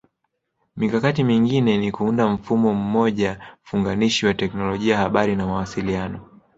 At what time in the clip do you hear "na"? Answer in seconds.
5.35-5.45